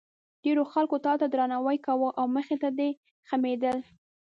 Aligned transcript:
ډېرو 0.43 0.63
خلکو 0.73 0.95
تا 1.05 1.13
ته 1.19 1.25
درناوی 1.33 1.77
کاوه 1.85 2.09
او 2.19 2.25
مخې 2.35 2.55
ته 2.61 2.69
دې 2.77 2.89
خمېدل. 3.29 3.77